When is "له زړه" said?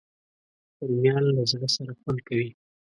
1.35-1.67